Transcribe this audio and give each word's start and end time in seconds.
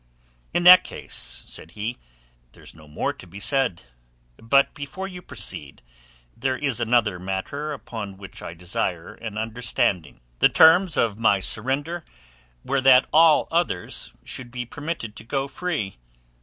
"In 0.51 0.63
that 0.63 0.83
case," 0.83 1.43
said 1.45 1.71
he, 1.77 1.97
"there's 2.53 2.73
no 2.73 2.87
more 2.87 3.13
to 3.13 3.27
be 3.27 3.39
said. 3.39 3.83
But 4.37 4.73
before 4.73 5.07
you 5.07 5.21
proceed, 5.21 5.83
there 6.35 6.57
is 6.57 6.79
another 6.79 7.19
matter 7.19 7.71
upon 7.71 8.17
which 8.17 8.41
I 8.41 8.55
desire 8.55 9.13
an 9.13 9.37
understanding. 9.37 10.19
"The 10.39 10.49
terms 10.49 10.97
of 10.97 11.19
my 11.19 11.39
surrender 11.39 12.03
were 12.65 12.81
that 12.81 13.05
all 13.13 13.47
others 13.51 14.11
should 14.23 14.49
be 14.49 14.65
permitted 14.65 15.15
to 15.17 15.23
go 15.23 15.47
free. 15.47 15.99